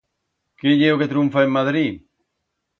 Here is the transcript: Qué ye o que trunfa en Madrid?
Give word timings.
Qué 0.63 0.69
ye 0.79 0.89
o 0.93 0.97
que 1.03 1.09
trunfa 1.13 1.45
en 1.45 1.55
Madrid? 1.61 2.03